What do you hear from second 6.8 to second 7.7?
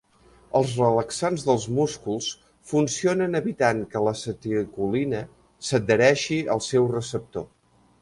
receptor.